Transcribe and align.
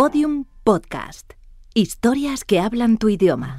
Podium 0.00 0.44
Podcast. 0.62 1.32
Historias 1.74 2.44
que 2.44 2.60
hablan 2.60 2.98
tu 2.98 3.08
idioma. 3.08 3.56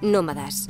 Nómadas. 0.00 0.68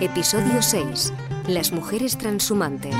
Episodio 0.00 0.60
6. 0.60 1.14
Las 1.48 1.72
mujeres 1.72 2.18
transhumantes. 2.18 2.94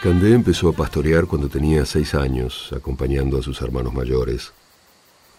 Candé 0.00 0.32
empezó 0.32 0.68
a 0.68 0.72
pastorear 0.72 1.26
cuando 1.26 1.48
tenía 1.48 1.84
seis 1.84 2.14
años, 2.14 2.72
acompañando 2.72 3.36
a 3.36 3.42
sus 3.42 3.60
hermanos 3.60 3.92
mayores, 3.92 4.52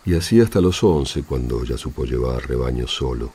y 0.06 0.16
así 0.16 0.42
hasta 0.42 0.60
los 0.60 0.84
once, 0.84 1.24
cuando 1.24 1.64
ya 1.64 1.78
supo 1.78 2.04
llevar 2.04 2.46
rebaños 2.46 2.92
solo. 2.92 3.32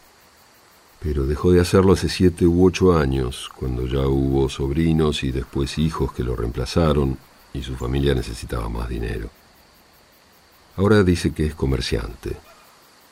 Pero 1.00 1.24
dejó 1.24 1.50
de 1.50 1.62
hacerlo 1.62 1.94
hace 1.94 2.10
siete 2.10 2.46
u 2.46 2.66
ocho 2.66 2.94
años, 2.94 3.48
cuando 3.56 3.86
ya 3.86 4.06
hubo 4.06 4.50
sobrinos 4.50 5.24
y 5.24 5.30
después 5.32 5.78
hijos 5.78 6.12
que 6.12 6.22
lo 6.22 6.36
reemplazaron 6.36 7.16
y 7.54 7.62
su 7.62 7.74
familia 7.74 8.14
necesitaba 8.14 8.68
más 8.68 8.90
dinero. 8.90 9.30
Ahora 10.76 11.02
dice 11.04 11.32
que 11.32 11.46
es 11.46 11.54
comerciante. 11.54 12.36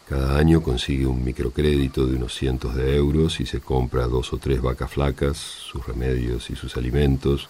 Cada 0.07 0.37
año 0.37 0.63
consigue 0.63 1.07
un 1.07 1.25
microcrédito 1.25 2.07
de 2.07 2.17
unos 2.17 2.35
cientos 2.35 2.75
de 2.75 2.95
euros 2.95 3.41
y 3.41 3.47
se 3.47 3.61
compra 3.61 4.07
dos 4.07 4.35
o 4.35 4.37
tres 4.37 4.61
vacas 4.61 4.91
flacas, 4.91 5.39
sus 5.39 5.87
remedios 5.87 6.51
y 6.51 6.57
sus 6.57 6.77
alimentos, 6.77 7.49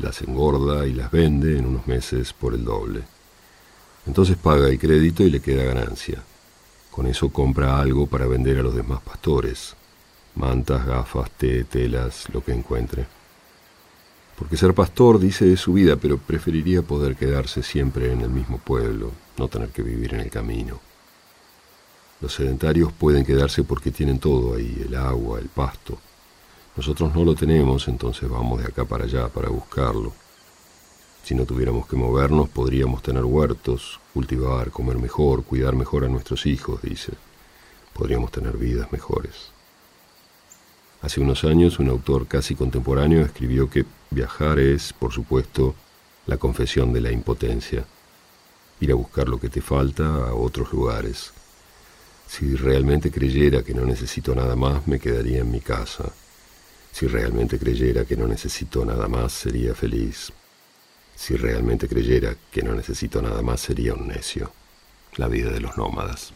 las 0.00 0.22
engorda 0.22 0.86
y 0.86 0.92
las 0.92 1.10
vende 1.10 1.58
en 1.58 1.66
unos 1.66 1.86
meses 1.86 2.32
por 2.32 2.54
el 2.54 2.64
doble. 2.64 3.02
Entonces 4.06 4.36
paga 4.36 4.68
el 4.68 4.78
crédito 4.78 5.22
y 5.22 5.30
le 5.30 5.40
queda 5.40 5.64
ganancia. 5.64 6.22
Con 6.90 7.06
eso 7.06 7.28
compra 7.30 7.78
algo 7.78 8.06
para 8.06 8.26
vender 8.26 8.58
a 8.58 8.62
los 8.62 8.74
demás 8.74 9.00
pastores, 9.02 9.74
mantas, 10.34 10.86
gafas, 10.86 11.30
té, 11.32 11.64
telas, 11.64 12.26
lo 12.32 12.42
que 12.42 12.52
encuentre. 12.52 13.06
Porque 14.38 14.56
ser 14.56 14.72
pastor, 14.72 15.18
dice, 15.18 15.52
es 15.52 15.60
su 15.60 15.72
vida, 15.72 15.96
pero 15.96 16.16
preferiría 16.16 16.82
poder 16.82 17.16
quedarse 17.16 17.62
siempre 17.62 18.12
en 18.12 18.20
el 18.20 18.30
mismo 18.30 18.58
pueblo, 18.58 19.12
no 19.36 19.48
tener 19.48 19.70
que 19.70 19.82
vivir 19.82 20.14
en 20.14 20.20
el 20.20 20.30
camino. 20.30 20.80
Los 22.20 22.34
sedentarios 22.34 22.92
pueden 22.92 23.24
quedarse 23.24 23.62
porque 23.64 23.90
tienen 23.90 24.18
todo 24.18 24.54
ahí, 24.54 24.84
el 24.86 24.94
agua, 24.94 25.38
el 25.38 25.48
pasto. 25.48 25.98
Nosotros 26.78 27.12
no 27.12 27.24
lo 27.24 27.34
tenemos, 27.34 27.88
entonces 27.88 28.28
vamos 28.28 28.60
de 28.62 28.68
acá 28.68 28.84
para 28.84 29.02
allá 29.02 29.26
para 29.26 29.48
buscarlo. 29.48 30.12
Si 31.24 31.34
no 31.34 31.44
tuviéramos 31.44 31.88
que 31.88 31.96
movernos, 31.96 32.48
podríamos 32.48 33.02
tener 33.02 33.24
huertos, 33.24 33.98
cultivar, 34.14 34.70
comer 34.70 34.96
mejor, 34.96 35.42
cuidar 35.42 35.74
mejor 35.74 36.04
a 36.04 36.08
nuestros 36.08 36.46
hijos, 36.46 36.80
dice. 36.80 37.14
Podríamos 37.94 38.30
tener 38.30 38.56
vidas 38.56 38.92
mejores. 38.92 39.50
Hace 41.02 41.20
unos 41.20 41.42
años 41.42 41.80
un 41.80 41.88
autor 41.88 42.28
casi 42.28 42.54
contemporáneo 42.54 43.22
escribió 43.22 43.68
que 43.68 43.84
viajar 44.10 44.60
es, 44.60 44.92
por 44.92 45.12
supuesto, 45.12 45.74
la 46.26 46.36
confesión 46.36 46.92
de 46.92 47.00
la 47.00 47.10
impotencia. 47.10 47.86
Ir 48.78 48.92
a 48.92 48.94
buscar 48.94 49.28
lo 49.28 49.40
que 49.40 49.48
te 49.48 49.62
falta 49.62 50.28
a 50.28 50.32
otros 50.32 50.72
lugares. 50.72 51.32
Si 52.28 52.54
realmente 52.54 53.10
creyera 53.10 53.64
que 53.64 53.74
no 53.74 53.84
necesito 53.84 54.32
nada 54.32 54.54
más, 54.54 54.86
me 54.86 55.00
quedaría 55.00 55.40
en 55.40 55.50
mi 55.50 55.60
casa 55.60 56.12
si 56.92 57.06
realmente 57.06 57.58
creyera 57.58 58.04
que 58.04 58.16
no 58.16 58.26
necesito 58.26 58.84
nada 58.84 59.08
más, 59.08 59.32
sería 59.32 59.74
feliz. 59.74 60.32
Si 61.14 61.36
realmente 61.36 61.88
creyera 61.88 62.36
que 62.50 62.62
no 62.62 62.74
necesito 62.74 63.20
nada 63.20 63.42
más, 63.42 63.60
sería 63.60 63.94
un 63.94 64.08
necio. 64.08 64.52
La 65.16 65.28
vida 65.28 65.50
de 65.50 65.60
los 65.60 65.76
nómadas. 65.76 66.32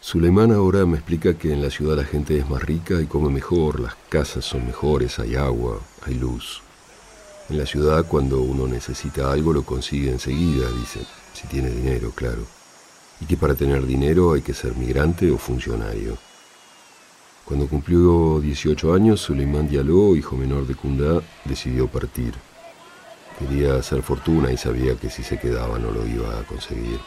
Suleimán 0.00 0.50
ahora 0.50 0.84
me 0.84 0.96
explica 0.96 1.34
que 1.34 1.52
en 1.52 1.62
la 1.62 1.70
ciudad 1.70 1.96
la 1.96 2.04
gente 2.04 2.36
es 2.36 2.48
más 2.50 2.60
rica 2.60 3.00
y 3.00 3.06
come 3.06 3.30
mejor, 3.30 3.78
las 3.78 3.94
casas 4.08 4.44
son 4.44 4.66
mejores, 4.66 5.20
hay 5.20 5.36
agua, 5.36 5.80
hay 6.04 6.14
luz. 6.14 6.60
En 7.48 7.58
la 7.58 7.66
ciudad 7.66 8.06
cuando 8.08 8.40
uno 8.40 8.66
necesita 8.66 9.30
algo 9.30 9.52
lo 9.52 9.62
consigue 9.62 10.10
enseguida, 10.10 10.68
dice, 10.72 11.06
si 11.32 11.46
tiene 11.46 11.70
dinero, 11.70 12.10
claro. 12.10 12.44
Y 13.20 13.26
que 13.26 13.36
para 13.36 13.54
tener 13.54 13.86
dinero 13.86 14.32
hay 14.32 14.42
que 14.42 14.54
ser 14.54 14.74
migrante 14.74 15.30
o 15.30 15.38
funcionario. 15.38 16.18
Cuando 17.44 17.66
cumplió 17.66 18.40
18 18.40 18.94
años, 18.94 19.20
Suleimán 19.20 19.68
Diallo, 19.68 20.14
hijo 20.16 20.36
menor 20.36 20.66
de 20.66 20.74
Kunda, 20.74 21.20
decidió 21.44 21.88
partir. 21.88 22.34
Quería 23.38 23.76
hacer 23.76 24.02
fortuna 24.02 24.52
y 24.52 24.56
sabía 24.56 24.94
que 24.94 25.10
si 25.10 25.22
se 25.22 25.38
quedaba 25.38 25.78
no 25.78 25.90
lo 25.90 26.06
iba 26.06 26.38
a 26.38 26.44
conseguir. 26.44 27.00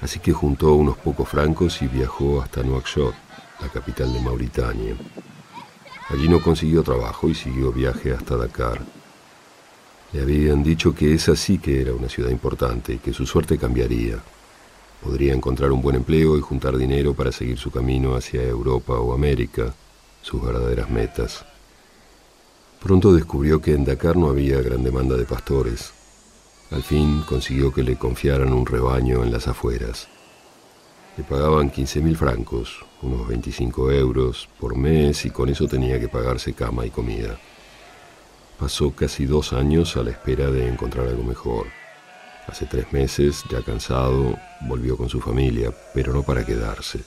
Así 0.00 0.18
que 0.18 0.32
juntó 0.32 0.74
unos 0.74 0.96
pocos 0.98 1.28
francos 1.28 1.80
y 1.80 1.86
viajó 1.86 2.42
hasta 2.42 2.62
Nouakchott, 2.62 3.14
la 3.60 3.68
capital 3.68 4.12
de 4.12 4.20
Mauritania. 4.20 4.94
Allí 6.10 6.28
no 6.28 6.42
consiguió 6.42 6.82
trabajo 6.82 7.28
y 7.28 7.34
siguió 7.34 7.72
viaje 7.72 8.12
hasta 8.12 8.36
Dakar. 8.36 8.80
Le 10.12 10.22
habían 10.22 10.62
dicho 10.62 10.94
que 10.94 11.14
esa 11.14 11.34
sí 11.34 11.58
que 11.58 11.80
era 11.80 11.92
una 11.92 12.08
ciudad 12.08 12.30
importante 12.30 12.94
y 12.94 12.98
que 12.98 13.12
su 13.12 13.26
suerte 13.26 13.56
cambiaría. 13.56 14.18
Podría 15.04 15.34
encontrar 15.34 15.70
un 15.70 15.82
buen 15.82 15.96
empleo 15.96 16.38
y 16.38 16.40
juntar 16.40 16.78
dinero 16.78 17.12
para 17.12 17.30
seguir 17.30 17.58
su 17.58 17.70
camino 17.70 18.16
hacia 18.16 18.42
Europa 18.42 18.94
o 18.94 19.12
América, 19.12 19.74
sus 20.22 20.42
verdaderas 20.42 20.88
metas. 20.88 21.44
Pronto 22.82 23.12
descubrió 23.12 23.60
que 23.60 23.74
en 23.74 23.84
Dakar 23.84 24.16
no 24.16 24.30
había 24.30 24.62
gran 24.62 24.82
demanda 24.82 25.14
de 25.16 25.26
pastores. 25.26 25.92
Al 26.70 26.82
fin 26.82 27.22
consiguió 27.28 27.72
que 27.72 27.82
le 27.82 27.96
confiaran 27.96 28.52
un 28.54 28.64
rebaño 28.64 29.22
en 29.22 29.30
las 29.30 29.46
afueras. 29.46 30.08
Le 31.18 31.24
pagaban 31.24 31.70
15.000 31.70 32.16
francos, 32.16 32.84
unos 33.02 33.28
25 33.28 33.92
euros 33.92 34.48
por 34.58 34.74
mes, 34.74 35.26
y 35.26 35.30
con 35.30 35.50
eso 35.50 35.68
tenía 35.68 36.00
que 36.00 36.08
pagarse 36.08 36.54
cama 36.54 36.86
y 36.86 36.90
comida. 36.90 37.38
Pasó 38.58 38.90
casi 38.92 39.26
dos 39.26 39.52
años 39.52 39.96
a 39.98 40.02
la 40.02 40.10
espera 40.10 40.50
de 40.50 40.66
encontrar 40.66 41.08
algo 41.08 41.22
mejor. 41.22 41.83
Hace 42.46 42.66
tres 42.66 42.92
meses, 42.92 43.42
ya 43.50 43.62
cansado, 43.62 44.38
volvió 44.60 44.96
con 44.96 45.08
su 45.08 45.20
familia, 45.20 45.74
pero 45.94 46.12
no 46.12 46.22
para 46.22 46.44
quedarse. 46.44 47.00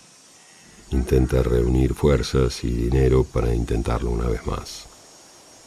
Intenta 0.91 1.43
reunir 1.43 1.93
fuerzas 1.93 2.63
y 2.63 2.69
dinero 2.69 3.23
para 3.23 3.53
intentarlo 3.53 4.09
una 4.09 4.27
vez 4.27 4.45
más. 4.47 4.85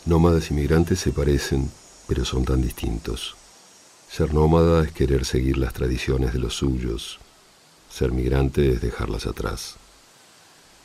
Nómadas 0.06 0.50
y 0.50 0.54
migrantes 0.54 0.98
se 0.98 1.12
parecen, 1.12 1.70
pero 2.09 2.25
son 2.25 2.44
tan 2.44 2.62
distintos. 2.62 3.36
Ser 4.10 4.34
nómada 4.34 4.82
es 4.84 4.92
querer 4.92 5.25
seguir 5.25 5.56
las 5.59 5.72
tradiciones 5.72 6.32
de 6.32 6.41
los 6.41 6.54
suyos. 6.54 7.20
Ser 7.88 8.12
migrante 8.12 8.72
es 8.72 8.80
dejarlas 8.80 9.26
atrás. 9.26 9.76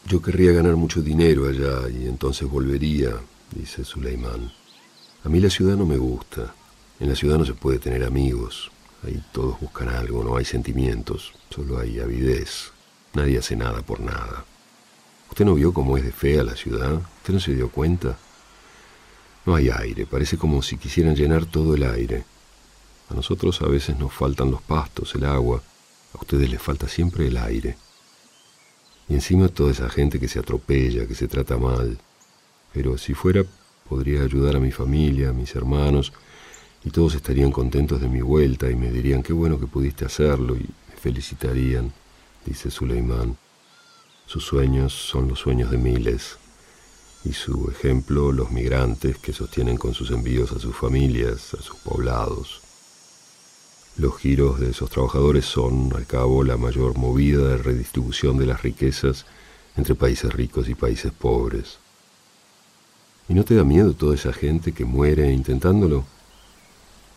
Yo 0.05 0.21
querría 0.21 0.51
ganar 0.51 0.75
mucho 0.75 1.01
dinero 1.01 1.47
allá 1.47 1.89
y 1.89 2.05
entonces 2.05 2.47
volvería, 2.47 3.15
dice 3.51 3.83
Suleiman. 3.83 4.51
A 5.23 5.29
mí 5.29 5.39
la 5.39 5.49
ciudad 5.49 5.75
no 5.75 5.87
me 5.87 5.97
gusta. 5.97 6.53
En 6.99 7.09
la 7.09 7.15
ciudad 7.15 7.39
no 7.39 7.45
se 7.45 7.55
puede 7.55 7.79
tener 7.79 8.03
amigos. 8.03 8.69
Ahí 9.05 9.23
todos 9.31 9.59
buscan 9.59 9.89
algo, 9.89 10.23
no 10.23 10.35
hay 10.35 10.45
sentimientos, 10.45 11.33
solo 11.49 11.79
hay 11.79 11.99
avidez. 11.99 12.71
Nadie 13.13 13.37
hace 13.37 13.55
nada 13.55 13.81
por 13.81 13.99
nada. 13.99 14.45
¿Usted 15.29 15.45
no 15.45 15.53
vio 15.53 15.73
cómo 15.73 15.97
es 15.97 16.03
de 16.03 16.11
fea 16.11 16.43
la 16.43 16.55
ciudad? 16.55 17.01
¿Usted 17.17 17.33
no 17.33 17.39
se 17.39 17.53
dio 17.53 17.69
cuenta? 17.69 18.17
No 19.45 19.55
hay 19.55 19.69
aire, 19.69 20.07
parece 20.07 20.37
como 20.37 20.61
si 20.61 20.77
quisieran 20.77 21.15
llenar 21.15 21.45
todo 21.45 21.75
el 21.75 21.83
aire. 21.83 22.25
A 23.09 23.13
nosotros 23.13 23.61
a 23.61 23.67
veces 23.67 23.97
nos 23.99 24.11
faltan 24.11 24.49
los 24.49 24.61
pastos, 24.63 25.13
el 25.13 25.25
agua, 25.25 25.61
a 26.13 26.17
ustedes 26.17 26.49
les 26.49 26.61
falta 26.61 26.87
siempre 26.87 27.27
el 27.27 27.37
aire. 27.37 27.77
Y 29.07 29.13
encima 29.13 29.49
toda 29.49 29.71
esa 29.71 29.89
gente 29.89 30.19
que 30.19 30.27
se 30.27 30.39
atropella, 30.39 31.05
que 31.05 31.13
se 31.13 31.27
trata 31.27 31.57
mal. 31.57 31.99
Pero 32.73 32.97
si 32.97 33.13
fuera, 33.13 33.43
podría 33.87 34.23
ayudar 34.23 34.55
a 34.55 34.59
mi 34.59 34.71
familia, 34.71 35.29
a 35.29 35.33
mis 35.33 35.55
hermanos, 35.55 36.11
y 36.85 36.91
todos 36.91 37.15
estarían 37.15 37.51
contentos 37.51 37.99
de 37.99 38.07
mi 38.07 38.21
vuelta 38.21 38.69
y 38.69 38.75
me 38.75 38.91
dirían 38.91 39.23
qué 39.23 39.33
bueno 39.33 39.59
que 39.59 39.65
pudiste 39.65 40.05
hacerlo 40.05 40.55
y 40.55 40.59
me 40.59 40.95
felicitarían, 40.95 41.91
dice 42.45 42.69
Suleimán. 42.69 43.35
Sus 44.27 44.45
sueños 44.45 44.93
son 44.93 45.27
los 45.27 45.39
sueños 45.39 45.71
de 45.71 45.77
miles 45.77 46.37
y 47.23 47.33
su 47.33 47.69
ejemplo 47.71 48.31
los 48.31 48.51
migrantes 48.51 49.17
que 49.17 49.33
sostienen 49.33 49.77
con 49.77 49.95
sus 49.95 50.11
envíos 50.11 50.51
a 50.51 50.59
sus 50.59 50.75
familias, 50.75 51.55
a 51.55 51.61
sus 51.61 51.75
poblados. 51.77 52.61
Los 53.97 54.17
giros 54.17 54.59
de 54.59 54.69
esos 54.69 54.89
trabajadores 54.91 55.45
son, 55.45 55.91
al 55.95 56.05
cabo, 56.05 56.43
la 56.43 56.57
mayor 56.57 56.97
movida 56.97 57.47
de 57.47 57.57
redistribución 57.57 58.37
de 58.37 58.45
las 58.45 58.61
riquezas 58.61 59.25
entre 59.75 59.95
países 59.95 60.31
ricos 60.31 60.69
y 60.69 60.75
países 60.75 61.11
pobres. 61.11 61.79
¿Y 63.27 63.33
no 63.33 63.43
te 63.43 63.55
da 63.55 63.63
miedo 63.63 63.93
toda 63.93 64.13
esa 64.13 64.33
gente 64.33 64.71
que 64.71 64.85
muere 64.85 65.31
intentándolo? 65.31 66.05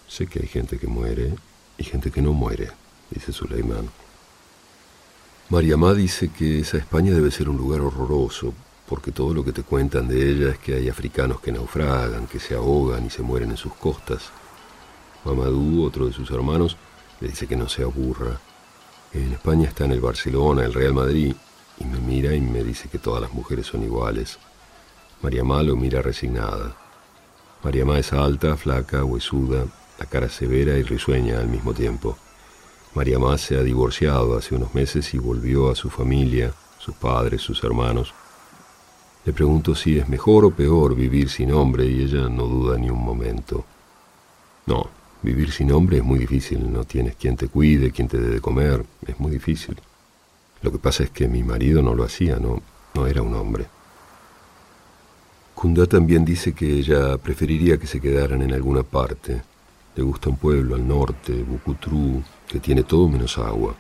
Sé 0.08 0.26
que 0.26 0.40
hay 0.40 0.49
gente 0.49 0.78
que 0.78 0.87
muere 0.87 1.34
y 1.76 1.84
gente 1.84 2.10
que 2.10 2.22
no 2.22 2.32
muere, 2.32 2.70
dice 3.10 3.32
Suleimán. 3.32 3.88
Mariamá 5.50 5.94
dice 5.94 6.31
que 6.31 6.60
esa 6.60 6.78
España 6.78 7.12
debe 7.12 7.31
ser 7.31 7.49
un 7.49 7.56
lugar 7.56 7.82
horroroso, 7.82 8.55
porque 8.88 9.12
todo 9.12 9.34
lo 9.34 9.44
que 9.44 9.52
te 9.52 9.62
cuentan 9.62 10.08
de 10.08 10.31
ella 10.31 10.50
es 10.50 10.58
que 10.58 10.75
hay 10.75 10.88
africanos 10.88 11.40
que 11.40 11.52
naufragan, 11.52 12.26
que 12.26 12.40
se 12.40 12.55
ahogan 12.55 13.06
y 13.06 13.10
se 13.10 13.22
mueren 13.22 13.50
en 13.50 13.56
sus 13.58 13.75
costas. 13.75 14.31
Mamadou, 15.25 15.84
otro 15.84 16.06
de 16.06 16.12
sus 16.12 16.31
hermanos, 16.31 16.76
le 17.20 17.28
dice 17.28 17.46
que 17.46 17.56
no 17.56 17.69
se 17.69 17.82
aburra. 17.82 18.40
En 19.12 19.32
España 19.32 19.69
está 19.69 19.84
en 19.84 19.93
el 19.93 20.00
Barcelona, 20.00 20.64
el 20.64 20.75
Real 20.75 20.94
Madrid, 20.94 21.34
y 21.78 21.84
me 21.84 21.99
mira 21.99 22.34
y 22.34 22.40
me 22.40 22.64
dice 22.64 22.88
que 22.88 22.99
todas 22.99 23.20
las 23.20 23.32
mujeres 23.32 23.66
son 23.66 23.82
iguales. 23.84 24.38
Mariamá 25.22 25.62
lo 25.62 25.76
mira 25.76 26.00
resignada. 26.00 26.75
Mariamá 27.62 27.99
es 27.99 28.12
alta, 28.12 28.56
flaca, 28.56 29.05
huesuda, 29.05 29.66
la 29.98 30.06
cara 30.06 30.28
severa 30.28 30.76
y 30.76 30.82
risueña 30.82 31.38
al 31.38 31.48
mismo 31.48 31.74
tiempo. 31.74 32.16
María 32.94 33.18
Más 33.18 33.40
se 33.40 33.56
ha 33.56 33.62
divorciado 33.62 34.36
hace 34.36 34.54
unos 34.54 34.74
meses 34.74 35.12
y 35.14 35.18
volvió 35.18 35.70
a 35.70 35.74
su 35.74 35.90
familia, 35.90 36.52
sus 36.78 36.94
padres, 36.94 37.42
sus 37.42 37.62
hermanos. 37.64 38.14
Le 39.24 39.32
pregunto 39.32 39.74
si 39.74 39.98
es 39.98 40.08
mejor 40.08 40.44
o 40.44 40.50
peor 40.50 40.94
vivir 40.94 41.28
sin 41.28 41.52
hombre 41.52 41.86
y 41.86 42.02
ella 42.02 42.28
no 42.28 42.46
duda 42.46 42.78
ni 42.78 42.88
un 42.88 43.04
momento. 43.04 43.64
No, 44.66 44.88
vivir 45.22 45.50
sin 45.50 45.70
hombre 45.72 45.98
es 45.98 46.04
muy 46.04 46.18
difícil, 46.18 46.72
no 46.72 46.84
tienes 46.84 47.16
quien 47.16 47.36
te 47.36 47.48
cuide, 47.48 47.90
quien 47.90 48.08
te 48.08 48.18
dé 48.18 48.30
de 48.30 48.40
comer, 48.40 48.84
es 49.06 49.18
muy 49.20 49.32
difícil. 49.32 49.76
Lo 50.62 50.72
que 50.72 50.78
pasa 50.78 51.04
es 51.04 51.10
que 51.10 51.28
mi 51.28 51.42
marido 51.42 51.82
no 51.82 51.94
lo 51.94 52.04
hacía, 52.04 52.36
no, 52.36 52.62
no 52.94 53.06
era 53.06 53.22
un 53.22 53.34
hombre. 53.34 53.66
Kunda 55.54 55.86
también 55.86 56.24
dice 56.24 56.52
que 56.52 56.78
ella 56.78 57.18
preferiría 57.18 57.78
que 57.78 57.86
se 57.86 58.00
quedaran 58.00 58.42
en 58.42 58.54
alguna 58.54 58.82
parte. 58.82 59.42
Le 59.98 60.04
gusta 60.04 60.30
un 60.30 60.36
pueblo 60.36 60.76
al 60.76 60.86
norte, 60.86 61.32
Bukutru, 61.42 62.22
que 62.46 62.60
tiene 62.60 62.84
todo 62.84 63.08
menos 63.08 63.36
agua. 63.36 63.74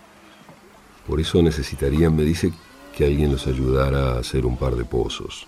Por 1.06 1.20
eso 1.20 1.40
necesitarían, 1.40 2.16
me 2.16 2.24
dice, 2.24 2.52
que 2.92 3.04
alguien 3.04 3.30
los 3.30 3.46
ayudara 3.46 4.14
a 4.14 4.18
hacer 4.18 4.44
un 4.44 4.56
par 4.56 4.74
de 4.74 4.84
pozos. 4.84 5.46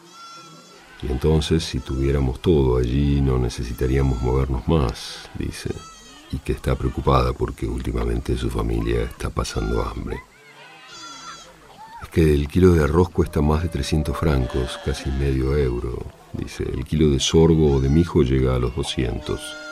Y 1.03 1.11
entonces, 1.11 1.65
si 1.65 1.81
tuviéramos 1.81 2.41
todo 2.41 2.77
allí, 2.77 3.21
no 3.21 3.37
necesitaríamos 3.37 4.23
movernos 4.23 4.69
más, 4.69 5.29
dice, 5.37 5.75
y 6.31 6.39
que 6.39 6.53
está 6.53 6.77
preocupada 6.77 7.33
porque 7.33 7.67
últimamente 7.67 8.39
su 8.39 8.49
familia 8.49 9.03
está 9.03 9.29
pasando 9.29 9.83
hambre. 9.83 10.21
Es 12.01 12.09
que 12.11 12.33
el 12.33 12.47
kilo 12.47 12.75
de 12.75 12.85
arroz 12.85 13.09
cuesta 13.09 13.41
más 13.41 13.65
de 13.65 13.71
300 13.71 14.17
francos, 14.17 14.79
casi 14.85 15.11
medio 15.11 15.57
euro, 15.57 15.99
dice. 16.33 16.63
El 16.63 16.85
kilo 16.85 17.11
de 17.11 17.19
sorgo 17.19 17.73
o 17.73 17.81
de 17.81 17.89
mijo 17.89 18.23
llega 18.23 18.55
a 18.55 18.61
los 18.61 18.77
200. 18.77 19.70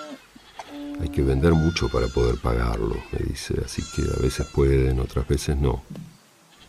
Hay 1.01 1.11
que 1.11 1.23
vender 1.23 1.53
mucho 1.55 1.89
para 1.89 2.09
poder 2.09 2.39
pagarlo, 2.39 2.97
me 3.13 3.21
dice, 3.21 3.55
así 3.65 3.83
que 3.95 4.03
a 4.03 4.21
veces 4.21 4.47
pueden, 4.47 4.99
otras 4.99 5.29
veces 5.29 5.57
no. 5.57 5.83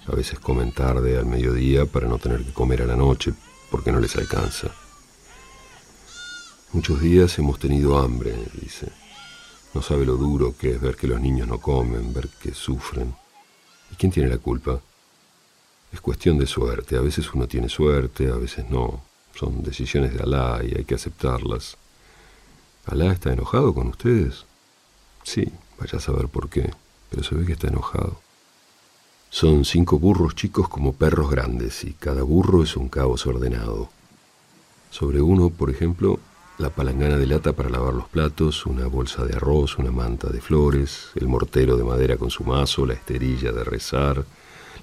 A 0.05 0.15
veces 0.15 0.39
comen 0.39 0.71
tarde 0.71 1.17
al 1.17 1.25
mediodía 1.25 1.85
para 1.85 2.07
no 2.07 2.17
tener 2.19 2.43
que 2.43 2.53
comer 2.53 2.83
a 2.83 2.85
la 2.85 2.95
noche, 2.95 3.33
porque 3.71 3.91
no 3.91 3.99
les 3.99 4.15
alcanza. 4.15 4.69
Muchos 6.71 7.01
días 7.01 7.37
hemos 7.39 7.57
tenido 7.57 7.97
hambre, 7.97 8.35
dice. 8.61 8.91
No 9.73 9.81
sabe 9.81 10.05
lo 10.05 10.17
duro 10.17 10.55
que 10.55 10.71
es 10.71 10.81
ver 10.81 10.95
que 10.95 11.07
los 11.07 11.19
niños 11.19 11.47
no 11.47 11.59
comen, 11.59 12.13
ver 12.13 12.29
que 12.41 12.53
sufren. 12.53 13.15
¿Y 13.91 13.95
quién 13.95 14.11
tiene 14.11 14.29
la 14.29 14.37
culpa? 14.37 14.79
Es 15.91 16.01
cuestión 16.01 16.37
de 16.37 16.45
suerte. 16.45 16.95
A 16.95 17.01
veces 17.01 17.33
uno 17.33 17.47
tiene 17.47 17.69
suerte, 17.69 18.29
a 18.29 18.35
veces 18.35 18.69
no. 18.69 19.01
Son 19.35 19.63
decisiones 19.63 20.13
de 20.13 20.21
Alá 20.21 20.61
y 20.63 20.75
hay 20.75 20.85
que 20.85 20.95
aceptarlas. 20.95 21.77
¿Alá 22.89 23.11
está 23.11 23.31
enojado 23.31 23.75
con 23.75 23.89
ustedes? 23.89 24.45
Sí, 25.21 25.53
vaya 25.79 25.99
a 25.99 26.01
saber 26.01 26.27
por 26.27 26.49
qué, 26.49 26.73
pero 27.11 27.21
se 27.21 27.35
ve 27.35 27.45
que 27.45 27.53
está 27.53 27.67
enojado. 27.67 28.19
Son 29.29 29.63
cinco 29.63 29.99
burros 29.99 30.33
chicos 30.33 30.67
como 30.67 30.93
perros 30.93 31.29
grandes 31.29 31.83
y 31.83 31.93
cada 31.93 32.23
burro 32.23 32.63
es 32.63 32.75
un 32.75 32.89
caos 32.89 33.27
ordenado. 33.27 33.89
Sobre 34.89 35.21
uno, 35.21 35.51
por 35.51 35.69
ejemplo, 35.69 36.19
la 36.57 36.71
palangana 36.71 37.17
de 37.17 37.27
lata 37.27 37.53
para 37.53 37.69
lavar 37.69 37.93
los 37.93 38.07
platos, 38.07 38.65
una 38.65 38.87
bolsa 38.87 39.23
de 39.23 39.35
arroz, 39.35 39.77
una 39.77 39.91
manta 39.91 40.29
de 40.29 40.41
flores, 40.41 41.11
el 41.13 41.27
mortero 41.27 41.77
de 41.77 41.83
madera 41.83 42.17
con 42.17 42.31
su 42.31 42.43
mazo, 42.43 42.87
la 42.87 42.95
esterilla 42.95 43.51
de 43.51 43.63
rezar, 43.63 44.25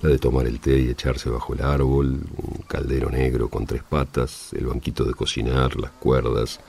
la 0.01 0.09
de 0.09 0.19
tomar 0.19 0.47
el 0.47 0.61
té 0.61 0.79
y 0.79 0.91
echarse 0.91 1.29
bajo 1.29 1.55
el 1.55 1.63
árbol, 1.63 2.21
un 2.37 2.63
caldero 2.69 3.11
negro 3.11 3.49
con 3.49 3.67
tres 3.67 3.83
patas, 3.83 4.53
el 4.53 4.67
banquito 4.67 5.03
de 5.03 5.15
cocinar, 5.15 5.75
las 5.75 5.91
cuerdas, 5.91 6.61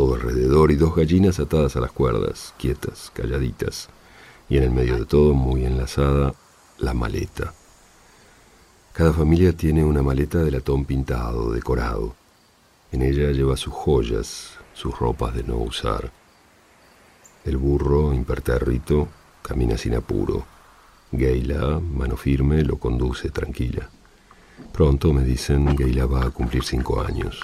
todo 0.00 0.14
alrededor 0.14 0.70
y 0.70 0.76
dos 0.76 0.96
gallinas 0.96 1.40
atadas 1.40 1.76
a 1.76 1.80
las 1.80 1.92
cuerdas, 1.92 2.54
quietas, 2.56 3.12
calladitas, 3.12 3.90
y 4.48 4.56
en 4.56 4.62
el 4.62 4.70
medio 4.70 4.96
de 4.96 5.04
todo, 5.04 5.34
muy 5.34 5.66
enlazada, 5.66 6.32
la 6.78 6.94
maleta. 6.94 7.52
Cada 8.94 9.12
familia 9.12 9.52
tiene 9.52 9.84
una 9.84 10.02
maleta 10.02 10.38
de 10.38 10.52
latón 10.52 10.86
pintado, 10.86 11.52
decorado. 11.52 12.14
En 12.92 13.02
ella 13.02 13.30
lleva 13.32 13.58
sus 13.58 13.74
joyas, 13.74 14.52
sus 14.72 14.98
ropas 14.98 15.34
de 15.34 15.42
no 15.42 15.58
usar. 15.58 16.10
El 17.44 17.58
burro, 17.58 18.14
impertérrito, 18.14 19.06
camina 19.42 19.76
sin 19.76 19.96
apuro. 19.96 20.46
Geila, 21.12 21.78
mano 21.78 22.16
firme, 22.16 22.62
lo 22.62 22.78
conduce 22.78 23.28
tranquila. 23.28 23.90
Pronto, 24.72 25.12
me 25.12 25.24
dicen, 25.24 25.76
Geila 25.76 26.06
va 26.06 26.24
a 26.24 26.30
cumplir 26.30 26.64
cinco 26.64 27.02
años. 27.02 27.38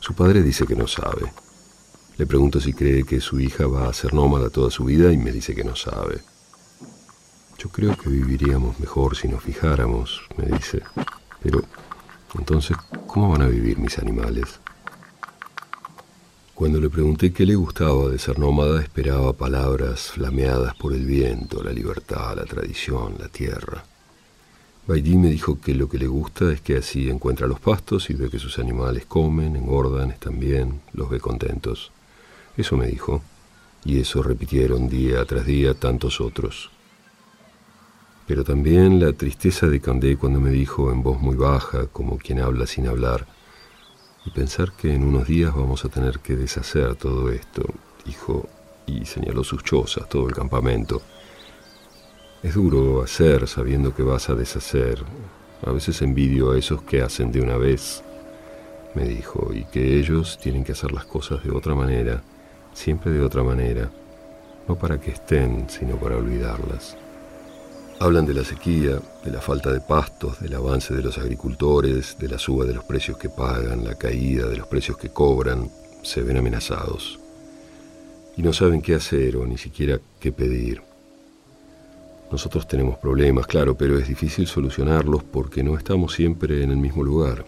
Su 0.00 0.14
padre 0.14 0.42
dice 0.42 0.66
que 0.66 0.74
no 0.74 0.86
sabe. 0.86 1.30
Le 2.16 2.26
pregunto 2.26 2.60
si 2.60 2.72
cree 2.72 3.04
que 3.04 3.20
su 3.20 3.38
hija 3.38 3.66
va 3.66 3.88
a 3.88 3.92
ser 3.92 4.14
nómada 4.14 4.50
toda 4.50 4.70
su 4.70 4.84
vida 4.84 5.12
y 5.12 5.18
me 5.18 5.30
dice 5.30 5.54
que 5.54 5.62
no 5.62 5.76
sabe. 5.76 6.20
Yo 7.58 7.68
creo 7.68 7.96
que 7.96 8.08
viviríamos 8.08 8.80
mejor 8.80 9.14
si 9.14 9.28
nos 9.28 9.42
fijáramos, 9.42 10.22
me 10.36 10.46
dice. 10.46 10.82
Pero, 11.42 11.62
entonces, 12.38 12.76
¿cómo 13.06 13.30
van 13.30 13.42
a 13.42 13.46
vivir 13.46 13.78
mis 13.78 13.98
animales? 13.98 14.58
Cuando 16.54 16.80
le 16.80 16.88
pregunté 16.88 17.32
qué 17.32 17.44
le 17.44 17.54
gustaba 17.54 18.08
de 18.08 18.18
ser 18.18 18.38
nómada, 18.38 18.82
esperaba 18.82 19.34
palabras 19.34 20.10
flameadas 20.12 20.74
por 20.76 20.94
el 20.94 21.04
viento, 21.04 21.62
la 21.62 21.72
libertad, 21.72 22.36
la 22.36 22.44
tradición, 22.44 23.16
la 23.18 23.28
tierra. 23.28 23.84
Baidí 24.90 25.16
me 25.16 25.30
dijo 25.30 25.60
que 25.60 25.72
lo 25.72 25.88
que 25.88 25.98
le 25.98 26.08
gusta 26.08 26.50
es 26.50 26.60
que 26.62 26.76
así 26.76 27.08
encuentra 27.08 27.46
los 27.46 27.60
pastos 27.60 28.10
y 28.10 28.14
ve 28.14 28.28
que 28.28 28.40
sus 28.40 28.58
animales 28.58 29.06
comen, 29.06 29.54
engordan, 29.54 30.10
están 30.10 30.40
bien, 30.40 30.80
los 30.94 31.08
ve 31.08 31.20
contentos. 31.20 31.92
Eso 32.56 32.76
me 32.76 32.88
dijo, 32.88 33.22
y 33.84 34.00
eso 34.00 34.20
repitieron 34.20 34.88
día 34.88 35.24
tras 35.26 35.46
día 35.46 35.74
tantos 35.74 36.20
otros. 36.20 36.72
Pero 38.26 38.42
también 38.42 38.98
la 38.98 39.12
tristeza 39.12 39.68
de 39.68 39.80
Candé 39.80 40.16
cuando 40.16 40.40
me 40.40 40.50
dijo 40.50 40.90
en 40.90 41.04
voz 41.04 41.20
muy 41.20 41.36
baja, 41.36 41.86
como 41.86 42.18
quien 42.18 42.40
habla 42.40 42.66
sin 42.66 42.88
hablar, 42.88 43.28
y 44.26 44.30
pensar 44.30 44.72
que 44.72 44.92
en 44.92 45.04
unos 45.04 45.28
días 45.28 45.54
vamos 45.54 45.84
a 45.84 45.88
tener 45.88 46.18
que 46.18 46.34
deshacer 46.34 46.96
todo 46.96 47.30
esto, 47.30 47.62
dijo, 48.04 48.48
y 48.88 49.04
señaló 49.04 49.44
sus 49.44 49.62
chozas, 49.62 50.08
todo 50.08 50.26
el 50.26 50.34
campamento, 50.34 51.00
es 52.42 52.54
duro 52.54 53.02
hacer 53.02 53.46
sabiendo 53.46 53.94
que 53.94 54.02
vas 54.02 54.30
a 54.30 54.34
deshacer. 54.34 55.02
A 55.66 55.72
veces 55.72 56.00
envidio 56.00 56.52
a 56.52 56.58
esos 56.58 56.82
que 56.82 57.02
hacen 57.02 57.30
de 57.30 57.42
una 57.42 57.56
vez, 57.58 58.02
me 58.94 59.04
dijo, 59.04 59.50
y 59.52 59.64
que 59.64 59.98
ellos 59.98 60.38
tienen 60.40 60.64
que 60.64 60.72
hacer 60.72 60.90
las 60.92 61.04
cosas 61.04 61.44
de 61.44 61.50
otra 61.50 61.74
manera, 61.74 62.22
siempre 62.72 63.12
de 63.12 63.20
otra 63.20 63.42
manera, 63.42 63.90
no 64.66 64.76
para 64.76 64.98
que 64.98 65.10
estén, 65.10 65.68
sino 65.68 65.96
para 65.96 66.16
olvidarlas. 66.16 66.96
Hablan 67.98 68.24
de 68.24 68.32
la 68.32 68.44
sequía, 68.44 68.98
de 69.22 69.30
la 69.30 69.42
falta 69.42 69.70
de 69.70 69.80
pastos, 69.80 70.40
del 70.40 70.54
avance 70.54 70.94
de 70.94 71.02
los 71.02 71.18
agricultores, 71.18 72.16
de 72.18 72.28
la 72.28 72.38
suba 72.38 72.64
de 72.64 72.72
los 72.72 72.84
precios 72.84 73.18
que 73.18 73.28
pagan, 73.28 73.84
la 73.84 73.96
caída 73.96 74.48
de 74.48 74.56
los 74.56 74.66
precios 74.66 74.96
que 74.96 75.10
cobran, 75.10 75.70
se 76.02 76.22
ven 76.22 76.38
amenazados. 76.38 77.20
Y 78.38 78.42
no 78.42 78.54
saben 78.54 78.80
qué 78.80 78.94
hacer 78.94 79.36
o 79.36 79.44
ni 79.44 79.58
siquiera 79.58 80.00
qué 80.18 80.32
pedir. 80.32 80.89
Nosotros 82.30 82.68
tenemos 82.68 82.96
problemas, 82.98 83.46
claro, 83.46 83.76
pero 83.76 83.98
es 83.98 84.06
difícil 84.06 84.46
solucionarlos 84.46 85.24
porque 85.24 85.64
no 85.64 85.76
estamos 85.76 86.12
siempre 86.14 86.62
en 86.62 86.70
el 86.70 86.76
mismo 86.76 87.02
lugar. 87.02 87.44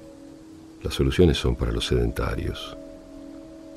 Las 0.83 0.95
soluciones 0.95 1.39
son 1.39 1.55
para 1.55 1.71
los 1.71 1.87
sedentarios. 1.87 2.77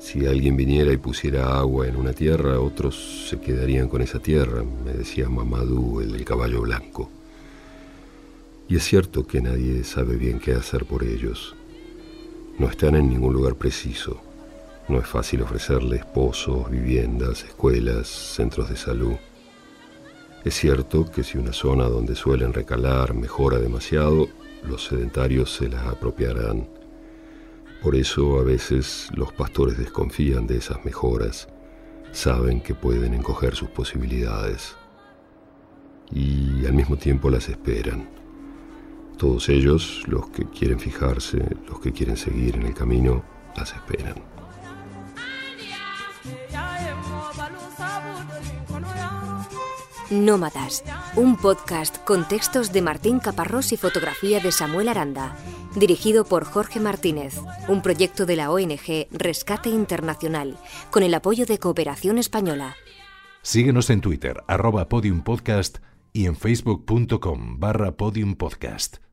Si 0.00 0.26
alguien 0.26 0.56
viniera 0.56 0.92
y 0.92 0.96
pusiera 0.96 1.56
agua 1.58 1.86
en 1.86 1.96
una 1.96 2.12
tierra, 2.12 2.60
otros 2.60 3.28
se 3.30 3.38
quedarían 3.40 3.88
con 3.88 4.02
esa 4.02 4.18
tierra, 4.18 4.64
me 4.84 4.92
decía 4.92 5.28
Mamadou, 5.28 6.00
el 6.00 6.12
del 6.12 6.24
caballo 6.24 6.62
blanco. 6.62 7.08
Y 8.68 8.74
es 8.74 8.84
cierto 8.84 9.24
que 9.26 9.40
nadie 9.40 9.84
sabe 9.84 10.16
bien 10.16 10.40
qué 10.40 10.54
hacer 10.54 10.86
por 10.86 11.04
ellos. 11.04 11.54
No 12.58 12.68
están 12.68 12.96
en 12.96 13.08
ningún 13.08 13.32
lugar 13.32 13.54
preciso. 13.54 14.20
No 14.88 14.98
es 14.98 15.06
fácil 15.06 15.42
ofrecerles 15.42 16.04
pozos, 16.04 16.68
viviendas, 16.68 17.44
escuelas, 17.44 18.08
centros 18.08 18.68
de 18.68 18.76
salud. 18.76 19.14
Es 20.46 20.54
cierto 20.54 21.10
que 21.10 21.24
si 21.24 21.38
una 21.38 21.52
zona 21.52 21.86
donde 21.86 22.14
suelen 22.14 22.52
recalar 22.52 23.14
mejora 23.14 23.58
demasiado, 23.58 24.28
los 24.62 24.84
sedentarios 24.84 25.52
se 25.52 25.68
la 25.68 25.90
apropiarán. 25.90 26.68
Por 27.82 27.96
eso 27.96 28.38
a 28.38 28.44
veces 28.44 29.08
los 29.12 29.32
pastores 29.32 29.76
desconfían 29.76 30.46
de 30.46 30.58
esas 30.58 30.84
mejoras, 30.84 31.48
saben 32.12 32.60
que 32.60 32.76
pueden 32.76 33.12
encoger 33.12 33.56
sus 33.56 33.70
posibilidades 33.70 34.76
y 36.12 36.64
al 36.64 36.74
mismo 36.74 36.96
tiempo 36.96 37.28
las 37.28 37.48
esperan. 37.48 38.08
Todos 39.18 39.48
ellos, 39.48 40.04
los 40.06 40.28
que 40.28 40.44
quieren 40.44 40.78
fijarse, 40.78 41.42
los 41.68 41.80
que 41.80 41.90
quieren 41.90 42.16
seguir 42.16 42.54
en 42.54 42.66
el 42.66 42.74
camino, 42.74 43.24
las 43.56 43.74
esperan. 43.74 44.22
Nómadas, 50.10 50.84
un 51.16 51.36
podcast 51.36 51.96
con 52.04 52.28
textos 52.28 52.72
de 52.72 52.80
Martín 52.80 53.18
Caparrós 53.18 53.72
y 53.72 53.76
fotografía 53.76 54.38
de 54.38 54.52
Samuel 54.52 54.88
Aranda, 54.88 55.36
dirigido 55.74 56.24
por 56.24 56.44
Jorge 56.44 56.78
Martínez, 56.78 57.34
un 57.66 57.82
proyecto 57.82 58.24
de 58.24 58.36
la 58.36 58.52
ONG 58.52 59.08
Rescate 59.10 59.68
Internacional, 59.68 60.58
con 60.92 61.02
el 61.02 61.12
apoyo 61.12 61.44
de 61.44 61.58
Cooperación 61.58 62.18
Española. 62.18 62.76
Síguenos 63.42 63.90
en 63.90 64.00
Twitter, 64.00 64.44
arroba 64.46 64.88
podiumpodcast 64.88 65.78
y 66.12 66.26
en 66.26 66.36
facebook.com 66.36 67.58
barra 67.58 67.96
podiumpodcast. 67.96 69.05